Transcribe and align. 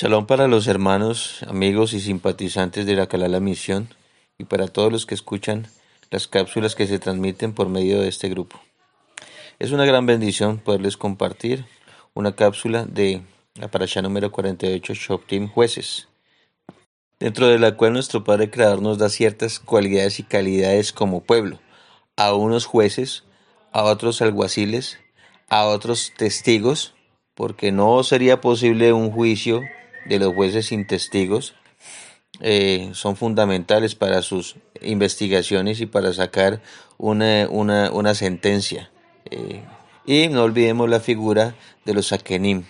Shalom 0.00 0.26
para 0.26 0.46
los 0.46 0.68
hermanos, 0.68 1.42
amigos 1.48 1.92
y 1.92 1.98
simpatizantes 1.98 2.86
de 2.86 2.94
la 2.94 3.08
Calala 3.08 3.40
Misión 3.40 3.88
y 4.38 4.44
para 4.44 4.68
todos 4.68 4.92
los 4.92 5.06
que 5.06 5.16
escuchan 5.16 5.66
las 6.12 6.28
cápsulas 6.28 6.76
que 6.76 6.86
se 6.86 7.00
transmiten 7.00 7.52
por 7.52 7.68
medio 7.68 8.00
de 8.00 8.06
este 8.06 8.28
grupo. 8.28 8.60
Es 9.58 9.72
una 9.72 9.84
gran 9.86 10.06
bendición 10.06 10.58
poderles 10.58 10.96
compartir 10.96 11.64
una 12.14 12.36
cápsula 12.36 12.84
de 12.84 13.22
la 13.56 13.72
parasha 13.72 14.00
número 14.00 14.30
48 14.30 14.94
Shoptim 14.94 15.48
Jueces, 15.48 16.06
dentro 17.18 17.48
de 17.48 17.58
la 17.58 17.76
cual 17.76 17.94
nuestro 17.94 18.22
Padre 18.22 18.50
Creador 18.50 18.80
nos 18.80 18.98
da 18.98 19.08
ciertas 19.08 19.58
cualidades 19.58 20.20
y 20.20 20.22
calidades 20.22 20.92
como 20.92 21.24
pueblo, 21.24 21.58
a 22.14 22.34
unos 22.34 22.66
jueces, 22.66 23.24
a 23.72 23.82
otros 23.82 24.22
alguaciles, 24.22 25.00
a 25.48 25.64
otros 25.64 26.12
testigos, 26.16 26.94
porque 27.34 27.72
no 27.72 28.04
sería 28.04 28.40
posible 28.40 28.92
un 28.92 29.10
juicio 29.10 29.62
de 30.08 30.18
los 30.18 30.34
jueces 30.34 30.66
sin 30.66 30.86
testigos 30.86 31.54
eh, 32.40 32.90
son 32.92 33.16
fundamentales 33.16 33.94
para 33.94 34.22
sus 34.22 34.56
investigaciones 34.80 35.80
y 35.80 35.86
para 35.86 36.12
sacar 36.12 36.62
una, 36.96 37.48
una, 37.50 37.90
una 37.90 38.14
sentencia. 38.14 38.90
Eh, 39.30 39.62
y 40.06 40.28
no 40.28 40.44
olvidemos 40.44 40.88
la 40.88 41.00
figura 41.00 41.56
de 41.84 41.94
los 41.94 42.12
akenim. 42.12 42.64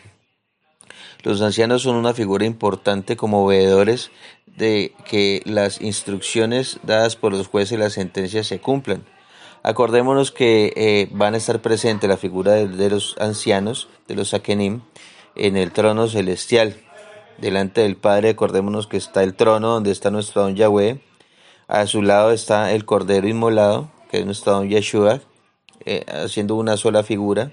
Los 1.23 1.43
ancianos 1.43 1.83
son 1.83 1.97
una 1.97 2.15
figura 2.15 2.47
importante 2.47 3.17
como 3.17 3.47
veedores 3.47 4.11
de 4.47 4.95
que 5.05 5.43
las 5.45 5.81
instrucciones 5.81 6.81
dadas 6.83 7.17
por 7.17 7.33
los 7.33 7.49
jueces 7.49 7.73
y 7.73 7.77
las 7.77 7.93
sentencias 7.93 8.47
se 8.47 8.61
cumplan. 8.61 9.05
Acordémonos 9.63 10.33
que 10.33 10.73
eh, 10.77 11.09
van 11.11 11.35
a 11.35 11.37
estar 11.37 11.61
presentes 11.61 12.09
la 12.09 12.17
figura 12.17 12.53
de, 12.53 12.69
de, 12.69 12.91
los 12.91 13.17
ancianos, 13.19 13.89
de 14.07 14.15
los 14.15 14.33
akenim, 14.33 14.81
en 15.35 15.57
el 15.57 15.73
trono 15.73 16.09
celestial 16.09 16.77
delante 17.39 17.83
del 17.83 17.97
Padre, 17.97 18.31
acordémonos 18.31 18.87
que 18.87 18.97
está 18.97 19.23
el 19.23 19.35
trono 19.35 19.69
donde 19.69 19.91
está 19.91 20.11
nuestro 20.11 20.43
don 20.43 20.57
Yahweh, 20.57 21.01
a 21.69 21.87
su 21.87 22.03
lado 22.03 22.33
está 22.33 22.73
el 22.73 22.85
Cordero 22.85 23.29
Inmolado, 23.29 23.91
que 24.11 24.19
es 24.19 24.27
nuestro 24.27 24.53
don 24.53 24.69
Yeshua, 24.69 25.21
eh, 25.85 26.05
haciendo 26.09 26.57
una 26.57 26.77
sola 26.77 27.03
figura, 27.03 27.53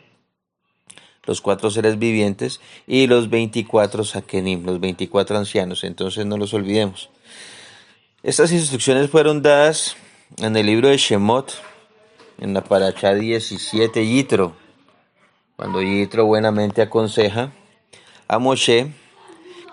los 1.26 1.42
cuatro 1.42 1.72
seres 1.72 1.98
vivientes 2.00 2.62
y 2.88 3.08
los 3.08 3.30
24 3.30 4.04
Sakenim, 4.04 4.66
los 4.66 4.80
24 4.80 5.38
ancianos, 5.38 5.84
entonces 5.84 6.26
no 6.26 6.38
los 6.38 6.54
olvidemos. 6.54 7.10
Estas 8.24 8.52
instrucciones 8.52 9.10
fueron 9.10 9.42
dadas 9.42 9.96
en 10.38 10.56
el 10.56 10.66
libro 10.66 10.90
de 10.90 10.98
Shemot, 10.98 11.54
en 12.40 12.54
la 12.54 12.64
paracha 12.64 13.14
17, 13.14 14.06
Yitro, 14.06 14.56
cuando 15.56 15.82
Yitro 15.82 16.26
buenamente 16.26 16.82
aconseja 16.82 17.54
a 18.28 18.40
Moshe 18.40 18.92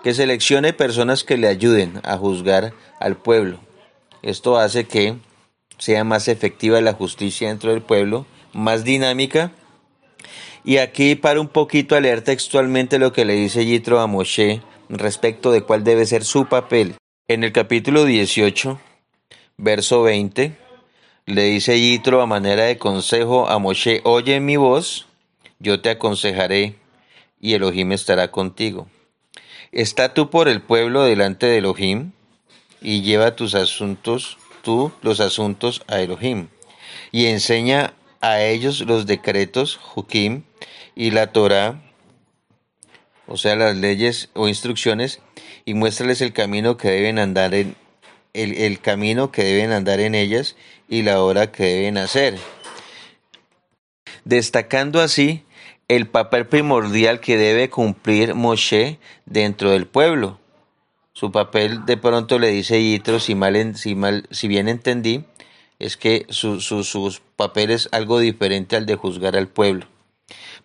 que 0.03 0.13
seleccione 0.13 0.73
personas 0.73 1.23
que 1.23 1.37
le 1.37 1.47
ayuden 1.47 2.01
a 2.03 2.17
juzgar 2.17 2.73
al 2.99 3.15
pueblo. 3.15 3.59
Esto 4.21 4.57
hace 4.57 4.83
que 4.83 5.15
sea 5.77 6.03
más 6.03 6.27
efectiva 6.27 6.81
la 6.81 6.93
justicia 6.93 7.47
dentro 7.47 7.71
del 7.71 7.81
pueblo, 7.81 8.25
más 8.51 8.83
dinámica. 8.83 9.51
Y 10.65 10.77
aquí 10.77 11.15
para 11.15 11.39
un 11.39 11.47
poquito 11.47 11.95
a 11.95 12.01
leer 12.01 12.21
textualmente 12.21 12.99
lo 12.99 13.13
que 13.13 13.25
le 13.25 13.33
dice 13.33 13.65
Yitro 13.65 14.01
a 14.01 14.07
Moshe 14.07 14.61
respecto 14.89 15.51
de 15.51 15.61
cuál 15.61 15.83
debe 15.85 16.05
ser 16.05 16.25
su 16.25 16.47
papel. 16.47 16.95
En 17.29 17.45
el 17.45 17.53
capítulo 17.53 18.03
18, 18.03 18.79
verso 19.57 20.03
20, 20.03 20.57
le 21.25 21.43
dice 21.45 21.79
Yitro 21.79 22.21
a 22.21 22.25
manera 22.25 22.63
de 22.65 22.77
consejo 22.77 23.47
a 23.47 23.57
Moshe, 23.57 24.01
oye 24.03 24.41
mi 24.41 24.57
voz, 24.57 25.07
yo 25.59 25.81
te 25.81 25.89
aconsejaré 25.89 26.75
y 27.39 27.53
Elohim 27.53 27.93
estará 27.93 28.29
contigo. 28.29 28.87
Está 29.73 30.13
tú 30.13 30.29
por 30.29 30.47
el 30.49 30.61
pueblo 30.61 31.03
delante 31.03 31.47
de 31.47 31.57
Elohim 31.57 32.11
y 32.79 33.01
lleva 33.01 33.35
tus 33.35 33.55
asuntos, 33.55 34.37
tú 34.61 34.91
los 35.01 35.19
asuntos 35.19 35.81
a 35.87 35.99
Elohim 35.99 36.49
y 37.11 37.25
enseña 37.25 37.95
a 38.21 38.41
ellos 38.41 38.81
los 38.81 39.07
decretos, 39.07 39.77
Jukim 39.77 40.43
y 40.95 41.09
la 41.09 41.31
Torah, 41.31 41.81
o 43.25 43.35
sea, 43.35 43.55
las 43.55 43.75
leyes 43.75 44.29
o 44.33 44.47
instrucciones, 44.47 45.21
y 45.65 45.73
muéstrales 45.73 46.21
el 46.21 46.33
camino 46.33 46.77
que 46.77 46.89
deben 46.89 47.17
andar 47.17 47.55
en 47.55 47.75
el, 48.33 48.53
el 48.53 48.79
camino 48.79 49.31
que 49.31 49.43
deben 49.43 49.71
andar 49.71 49.99
en 49.99 50.13
ellas 50.13 50.55
y 50.87 51.01
la 51.01 51.19
hora 51.23 51.51
que 51.51 51.63
deben 51.63 51.97
hacer. 51.97 52.37
Destacando 54.23 55.01
así 55.01 55.43
el 55.87 56.07
papel 56.07 56.47
primordial 56.47 57.19
que 57.19 57.37
debe 57.37 57.69
cumplir 57.69 58.35
Moshe 58.35 58.99
dentro 59.25 59.71
del 59.71 59.87
pueblo. 59.87 60.39
Su 61.13 61.31
papel, 61.31 61.85
de 61.85 61.97
pronto 61.97 62.39
le 62.39 62.47
dice 62.47 62.81
Yitro, 62.81 63.19
si, 63.19 63.35
mal, 63.35 63.75
si, 63.75 63.95
mal, 63.95 64.27
si 64.31 64.47
bien 64.47 64.67
entendí, 64.67 65.25
es 65.79 65.97
que 65.97 66.25
su, 66.29 66.59
su, 66.61 66.83
sus 66.83 67.21
papeles 67.35 67.89
algo 67.91 68.19
diferente 68.19 68.75
al 68.75 68.85
de 68.85 68.95
juzgar 68.95 69.35
al 69.35 69.47
pueblo. 69.47 69.85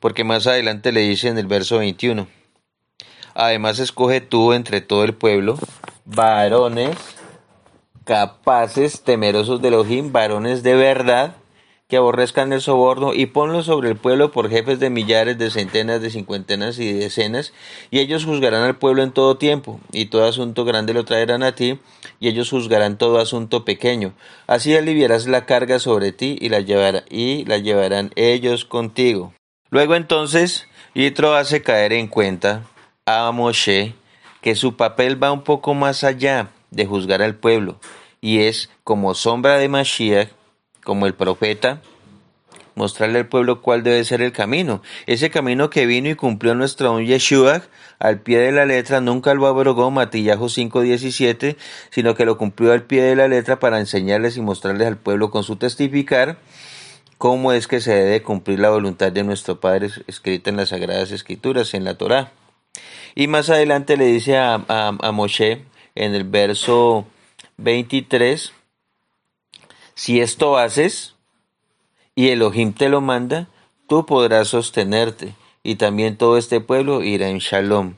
Porque 0.01 0.25
más 0.25 0.47
adelante 0.47 0.93
le 0.93 1.01
dice 1.01 1.29
en 1.29 1.39
el 1.39 1.47
verso 1.47 1.79
21, 1.79 2.29
además 3.35 3.79
escoge 3.79 4.21
tú 4.21 4.53
entre 4.53 4.81
todo 4.81 5.05
el 5.05 5.15
pueblo 5.15 5.59
varones 6.05 6.97
capaces, 8.05 9.03
temerosos 9.03 9.61
de 9.61 9.69
Elohim, 9.69 10.13
varones 10.13 10.63
de 10.63 10.75
verdad, 10.75 11.37
que 11.89 11.97
aborrezcan 11.97 12.53
el 12.53 12.61
soborno, 12.61 13.15
y 13.15 13.27
ponlo 13.27 13.63
sobre 13.63 13.89
el 13.89 13.97
pueblo 13.97 14.31
por 14.31 14.51
jefes 14.51 14.79
de 14.79 14.91
millares, 14.91 15.39
de 15.39 15.51
centenas, 15.51 16.03
de 16.03 16.11
cincuentenas 16.11 16.79
y 16.79 16.93
de 16.93 17.01
decenas, 17.01 17.55
y 17.91 18.01
ellos 18.01 18.27
juzgarán 18.27 18.63
al 18.63 18.77
pueblo 18.77 19.03
en 19.03 19.11
todo 19.11 19.39
tiempo, 19.39 19.81
y 19.91 20.07
todo 20.07 20.27
asunto 20.27 20.67
grande 20.67 20.93
lo 20.93 21.07
traerán 21.07 21.43
a 21.43 21.55
ti, 21.55 21.81
y 22.21 22.29
ellos 22.29 22.51
juzgarán 22.51 22.99
todo 22.99 23.19
asunto 23.19 23.65
pequeño. 23.65 24.13
Así 24.47 24.77
aliviarás 24.77 25.27
la 25.27 25.47
carga 25.47 25.79
sobre 25.79 26.13
ti, 26.13 26.37
y 26.39 26.51
la, 26.51 26.61
y 27.09 27.47
la 27.47 27.57
llevarán 27.57 28.13
ellos 28.17 28.67
contigo. 28.67 29.33
Luego 29.71 29.95
entonces, 29.95 30.67
Yitro 30.95 31.35
hace 31.35 31.63
caer 31.63 31.95
en 31.95 32.09
cuenta 32.09 32.65
a 33.07 33.33
Moshe 33.33 33.95
que 34.43 34.55
su 34.55 34.77
papel 34.77 35.23
va 35.23 35.33
un 35.33 35.43
poco 35.43 35.73
más 35.73 36.05
allá 36.05 36.51
de 36.71 36.85
juzgar 36.85 37.23
al 37.23 37.35
pueblo, 37.35 37.81
y 38.21 38.41
es 38.41 38.69
como 38.85 39.15
sombra 39.15 39.57
de 39.57 39.71
Mashiach, 39.71 40.29
como 40.89 41.05
el 41.05 41.13
profeta, 41.13 41.83
mostrarle 42.75 43.19
al 43.19 43.27
pueblo 43.27 43.61
cuál 43.61 43.83
debe 43.83 44.03
ser 44.07 44.23
el 44.23 44.33
camino. 44.33 44.81
Ese 45.05 45.29
camino 45.29 45.69
que 45.69 45.85
vino 45.85 46.09
y 46.09 46.15
cumplió 46.15 46.55
nuestro 46.55 46.89
don 46.89 47.05
Yeshua 47.05 47.61
al 47.99 48.21
pie 48.21 48.39
de 48.39 48.53
la 48.53 48.65
letra, 48.65 49.03
nunca 49.03 49.35
lo 49.35 49.47
abrogó 49.47 49.91
Matillajo 49.91 50.47
5.17, 50.47 51.57
sino 51.91 52.15
que 52.15 52.25
lo 52.25 52.39
cumplió 52.39 52.73
al 52.73 52.85
pie 52.85 53.03
de 53.03 53.17
la 53.17 53.29
letra 53.29 53.61
para 53.61 53.81
enseñarles 53.81 54.39
y 54.39 54.41
mostrarles 54.41 54.89
al 54.89 54.97
pueblo 54.97 55.31
con 55.31 55.45
su 55.45 55.57
testificar 55.57 56.39
cómo 57.19 57.53
es 57.53 57.67
que 57.67 57.83
se 57.83 57.93
debe 57.93 58.23
cumplir 58.23 58.59
la 58.59 58.71
voluntad 58.71 59.13
de 59.13 59.25
nuestro 59.25 59.61
Padre 59.61 59.91
escrita 60.07 60.49
en 60.49 60.57
las 60.57 60.71
Sagradas 60.71 61.11
Escrituras, 61.11 61.75
en 61.75 61.85
la 61.85 61.99
Torá. 61.99 62.33
Y 63.15 63.27
más 63.27 63.51
adelante 63.51 63.99
le 63.99 64.07
dice 64.07 64.39
a, 64.39 64.55
a, 64.55 64.97
a 64.99 65.13
Moshe 65.13 65.67
en 65.95 66.15
el 66.15 66.25
verso 66.25 67.07
23, 67.59 68.55
si 69.99 70.21
esto 70.21 70.57
haces 70.57 71.17
y 72.15 72.29
Elohim 72.29 72.73
te 72.73 72.89
lo 72.89 73.01
manda, 73.01 73.49
tú 73.89 74.07
podrás 74.07 74.47
sostenerte 74.47 75.35
y 75.65 75.75
también 75.75 76.17
todo 76.17 76.39
este 76.39 76.61
pueblo 76.61 77.03
irá 77.03 77.29
en 77.31 77.39
shalom. 77.39 77.95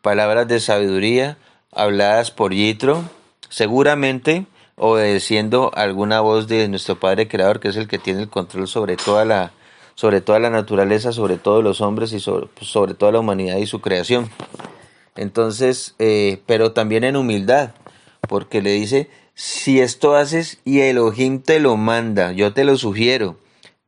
Palabras 0.00 0.46
de 0.46 0.60
sabiduría 0.60 1.38
habladas 1.72 2.30
por 2.30 2.54
Yitro, 2.54 3.02
seguramente 3.48 4.46
obedeciendo 4.76 5.72
alguna 5.74 6.20
voz 6.20 6.46
de 6.46 6.68
nuestro 6.68 7.00
Padre 7.00 7.26
Creador, 7.26 7.58
que 7.58 7.66
es 7.66 7.76
el 7.76 7.88
que 7.88 7.98
tiene 7.98 8.22
el 8.22 8.28
control 8.28 8.68
sobre 8.68 8.96
toda 8.96 9.24
la, 9.24 9.50
sobre 9.96 10.20
toda 10.20 10.38
la 10.38 10.50
naturaleza, 10.50 11.10
sobre 11.10 11.36
todos 11.36 11.64
los 11.64 11.80
hombres 11.80 12.12
y 12.12 12.20
sobre, 12.20 12.94
toda 12.94 13.10
la 13.10 13.18
humanidad 13.18 13.56
y 13.56 13.66
su 13.66 13.80
creación. 13.80 14.30
Entonces, 15.16 15.96
eh, 15.98 16.40
pero 16.46 16.70
también 16.70 17.02
en 17.02 17.16
humildad, 17.16 17.72
porque 18.28 18.62
le 18.62 18.70
dice, 18.70 19.10
si 19.42 19.80
esto 19.80 20.16
haces 20.16 20.58
y 20.66 20.80
Elohim 20.80 21.40
te 21.40 21.60
lo 21.60 21.78
manda, 21.78 22.32
yo 22.32 22.52
te 22.52 22.62
lo 22.62 22.76
sugiero, 22.76 23.38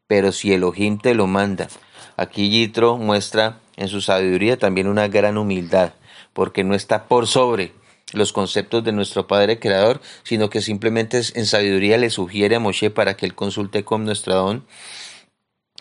pero 0.06 0.32
si 0.32 0.54
Elohim 0.54 0.96
te 0.96 1.14
lo 1.14 1.26
manda. 1.26 1.68
Aquí 2.16 2.48
Yitro 2.48 2.96
muestra 2.96 3.60
en 3.76 3.88
su 3.88 4.00
sabiduría 4.00 4.58
también 4.58 4.88
una 4.88 5.08
gran 5.08 5.36
humildad, 5.36 5.92
porque 6.32 6.64
no 6.64 6.74
está 6.74 7.04
por 7.04 7.26
sobre 7.26 7.74
los 8.14 8.32
conceptos 8.32 8.82
de 8.82 8.92
nuestro 8.92 9.26
Padre 9.26 9.58
Creador, 9.58 10.00
sino 10.22 10.48
que 10.48 10.62
simplemente 10.62 11.20
en 11.34 11.44
sabiduría 11.44 11.98
le 11.98 12.08
sugiere 12.08 12.56
a 12.56 12.58
Moshe 12.58 12.88
para 12.88 13.14
que 13.14 13.26
él 13.26 13.34
consulte 13.34 13.84
con 13.84 14.06
nuestro 14.06 14.34
don 14.34 14.66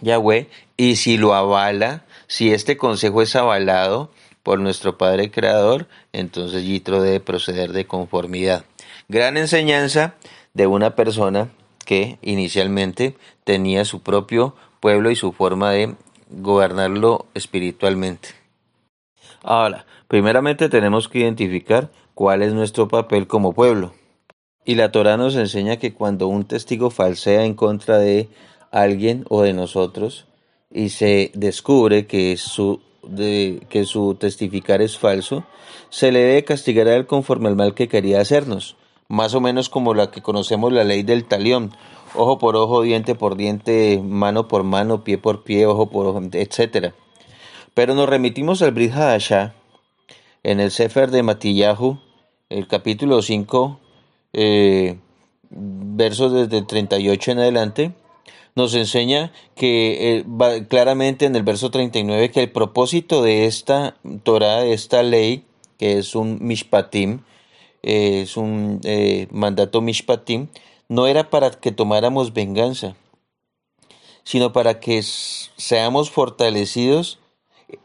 Yahweh, 0.01 0.49
y 0.75 0.97
si 0.97 1.15
lo 1.15 1.33
avala, 1.33 2.03
si 2.27 2.51
este 2.51 2.75
consejo 2.75 3.21
es 3.21 3.37
avalado 3.37 4.11
por 4.43 4.59
nuestro 4.59 4.97
Padre 4.97 5.31
Creador, 5.31 5.87
entonces 6.11 6.65
Yitro 6.65 7.01
debe 7.01 7.21
proceder 7.21 7.71
de 7.71 7.87
conformidad. 7.87 8.65
Gran 9.13 9.35
enseñanza 9.35 10.15
de 10.53 10.67
una 10.67 10.95
persona 10.95 11.49
que 11.85 12.17
inicialmente 12.21 13.17
tenía 13.43 13.83
su 13.83 14.01
propio 14.01 14.55
pueblo 14.79 15.11
y 15.11 15.17
su 15.17 15.33
forma 15.33 15.71
de 15.71 15.95
gobernarlo 16.29 17.25
espiritualmente. 17.33 18.29
Ahora, 19.43 19.85
primeramente 20.07 20.69
tenemos 20.69 21.09
que 21.09 21.19
identificar 21.19 21.91
cuál 22.13 22.41
es 22.41 22.53
nuestro 22.53 22.87
papel 22.87 23.27
como 23.27 23.51
pueblo. 23.51 23.91
Y 24.63 24.75
la 24.75 24.93
Torah 24.93 25.17
nos 25.17 25.35
enseña 25.35 25.75
que 25.75 25.93
cuando 25.93 26.29
un 26.29 26.45
testigo 26.45 26.89
falsea 26.89 27.43
en 27.43 27.53
contra 27.53 27.97
de 27.97 28.29
alguien 28.71 29.25
o 29.27 29.41
de 29.41 29.51
nosotros 29.51 30.25
y 30.69 30.87
se 30.87 31.31
descubre 31.33 32.07
que 32.07 32.37
su, 32.37 32.79
que 33.17 33.83
su 33.83 34.15
testificar 34.15 34.81
es 34.81 34.97
falso, 34.97 35.43
se 35.89 36.13
le 36.13 36.19
debe 36.19 36.45
castigar 36.45 36.87
a 36.87 36.95
él 36.95 37.07
conforme 37.07 37.49
al 37.49 37.57
mal 37.57 37.73
que 37.73 37.89
quería 37.89 38.21
hacernos, 38.21 38.77
más 39.11 39.35
o 39.35 39.41
menos 39.41 39.67
como 39.67 39.93
la 39.93 40.09
que 40.09 40.21
conocemos 40.21 40.71
la 40.71 40.85
ley 40.85 41.03
del 41.03 41.25
talión, 41.25 41.71
ojo 42.15 42.39
por 42.39 42.55
ojo, 42.55 42.81
diente 42.81 43.13
por 43.13 43.35
diente, 43.35 44.01
mano 44.01 44.47
por 44.47 44.63
mano, 44.63 45.03
pie 45.03 45.17
por 45.17 45.43
pie, 45.43 45.65
ojo 45.65 45.89
por 45.89 46.05
ojo, 46.05 46.21
etc. 46.31 46.93
Pero 47.73 47.93
nos 47.93 48.07
remitimos 48.07 48.61
al 48.61 48.71
Brit 48.71 48.93
Hadashah 48.93 49.53
en 50.43 50.61
el 50.61 50.71
Sefer 50.71 51.11
de 51.11 51.23
Matillahu, 51.23 51.99
el 52.49 52.69
capítulo 52.69 53.21
5, 53.21 53.81
eh, 54.31 54.97
versos 55.49 56.31
desde 56.31 56.59
el 56.59 56.65
38 56.65 57.31
en 57.31 57.39
adelante, 57.39 57.91
nos 58.55 58.73
enseña 58.75 59.33
que 59.55 60.19
eh, 60.19 60.65
claramente 60.69 61.25
en 61.25 61.35
el 61.35 61.43
verso 61.43 61.69
39 61.69 62.31
que 62.31 62.43
el 62.43 62.51
propósito 62.51 63.21
de 63.23 63.45
esta 63.45 63.97
Torah, 64.23 64.61
de 64.61 64.71
esta 64.71 65.03
ley, 65.03 65.43
que 65.77 65.97
es 65.97 66.15
un 66.15 66.37
mishpatim, 66.39 67.19
eh, 67.83 68.21
es 68.21 68.37
un 68.37 68.81
mandato 69.31 69.81
mishpatim, 69.81 70.47
no 70.89 71.07
era 71.07 71.29
para 71.29 71.51
que 71.51 71.71
tomáramos 71.71 72.33
venganza, 72.33 72.95
sino 74.23 74.53
para 74.53 74.79
que 74.79 75.01
seamos 75.03 76.11
fortalecidos 76.11 77.19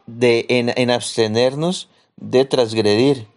de, 0.05 0.45
en, 0.49 0.91
abstenernos 0.91 1.89
de 2.17 2.45
transgredir. 2.45 3.27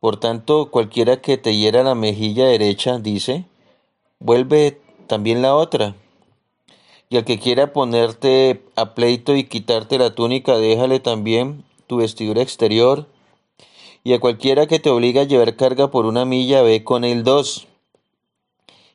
Por 0.00 0.18
tanto, 0.18 0.70
cualquiera 0.70 1.20
que 1.20 1.38
te 1.38 1.54
hiera 1.54 1.82
la 1.82 1.94
mejilla 1.94 2.46
derecha, 2.46 2.98
dice, 2.98 3.44
vuelve 4.18 4.80
también 5.06 5.42
la 5.42 5.54
otra. 5.54 5.94
Y 7.08 7.18
al 7.18 7.24
que 7.24 7.38
quiera 7.38 7.72
ponerte 7.72 8.62
a 8.74 8.94
pleito 8.94 9.36
y 9.36 9.44
quitarte 9.44 9.98
la 9.98 10.14
túnica, 10.14 10.56
déjale 10.56 10.98
también 10.98 11.64
tu 11.86 11.98
vestidura 11.98 12.42
exterior. 12.42 13.06
Y 14.04 14.14
a 14.14 14.20
cualquiera 14.20 14.66
que 14.66 14.78
te 14.78 14.90
obliga 14.90 15.22
a 15.22 15.24
llevar 15.24 15.56
carga 15.56 15.90
por 15.90 16.06
una 16.06 16.24
milla, 16.24 16.62
ve 16.62 16.84
con 16.84 17.04
él 17.04 17.24
dos. 17.24 17.66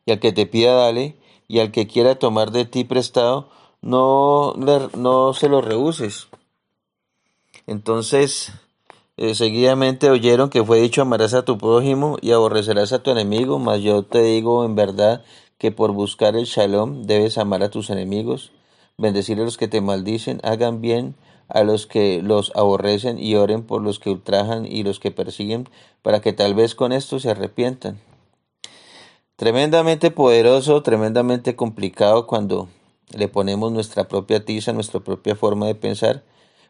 Y 0.05 0.11
al 0.11 0.19
que 0.19 0.31
te 0.31 0.45
pida, 0.45 0.73
dale. 0.73 1.15
Y 1.47 1.59
al 1.59 1.71
que 1.71 1.87
quiera 1.87 2.15
tomar 2.15 2.51
de 2.51 2.65
ti 2.65 2.83
prestado, 2.83 3.49
no, 3.81 4.53
no 4.55 5.33
se 5.33 5.49
lo 5.49 5.61
rehuses. 5.61 6.27
Entonces, 7.67 8.51
eh, 9.17 9.33
seguidamente 9.33 10.11
oyeron 10.11 10.51
que 10.51 10.63
fue 10.63 10.79
dicho 10.79 11.01
amarás 11.01 11.33
a 11.33 11.43
tu 11.43 11.57
prójimo 11.57 12.17
y 12.21 12.33
aborrecerás 12.33 12.93
a 12.93 13.01
tu 13.01 13.09
enemigo, 13.09 13.57
mas 13.57 13.81
yo 13.81 14.03
te 14.03 14.21
digo 14.21 14.63
en 14.63 14.75
verdad 14.75 15.23
que 15.57 15.71
por 15.71 15.91
buscar 15.91 16.35
el 16.35 16.45
shalom 16.45 17.01
debes 17.01 17.39
amar 17.39 17.63
a 17.63 17.71
tus 17.71 17.89
enemigos, 17.89 18.51
bendecir 18.97 19.39
a 19.39 19.43
los 19.43 19.57
que 19.57 19.67
te 19.67 19.81
maldicen, 19.81 20.39
hagan 20.43 20.81
bien 20.81 21.15
a 21.47 21.63
los 21.63 21.87
que 21.87 22.21
los 22.21 22.51
aborrecen 22.55 23.19
y 23.19 23.35
oren 23.35 23.63
por 23.63 23.81
los 23.81 23.99
que 23.99 24.09
ultrajan 24.09 24.65
y 24.65 24.83
los 24.83 24.99
que 24.99 25.11
persiguen, 25.11 25.69
para 26.01 26.19
que 26.19 26.33
tal 26.33 26.55
vez 26.55 26.75
con 26.75 26.91
esto 26.91 27.19
se 27.19 27.29
arrepientan. 27.29 27.99
Tremendamente 29.35 30.11
poderoso, 30.11 30.81
tremendamente 30.81 31.55
complicado 31.55 32.27
cuando 32.27 32.67
le 33.15 33.27
ponemos 33.27 33.71
nuestra 33.71 34.07
propia 34.07 34.43
tiza, 34.43 34.73
nuestra 34.73 34.99
propia 34.99 35.35
forma 35.35 35.67
de 35.67 35.75
pensar, 35.75 36.23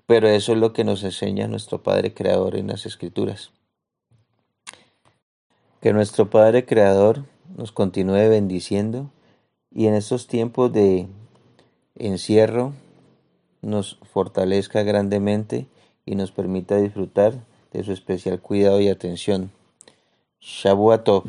pero 0.05 0.27
eso 0.27 0.51
es 0.51 0.57
lo 0.57 0.73
que 0.73 0.83
nos 0.83 1.03
enseña 1.03 1.47
nuestro 1.47 1.81
Padre 1.81 2.13
Creador 2.13 2.55
en 2.55 2.67
las 2.67 2.85
Escrituras. 2.85 3.51
Que 5.81 5.93
nuestro 5.93 6.29
Padre 6.29 6.65
Creador 6.65 7.23
nos 7.55 7.71
continúe 7.71 8.29
bendiciendo 8.29 9.11
y 9.73 9.87
en 9.87 9.93
estos 9.93 10.27
tiempos 10.27 10.71
de 10.73 11.07
encierro 11.99 12.73
nos 13.61 13.99
fortalezca 14.11 14.83
grandemente 14.83 15.67
y 16.05 16.15
nos 16.15 16.31
permita 16.31 16.77
disfrutar 16.77 17.33
de 17.73 17.83
su 17.83 17.91
especial 17.91 18.39
cuidado 18.39 18.79
y 18.81 18.87
atención. 18.87 19.51
Shabuatov. 20.39 21.23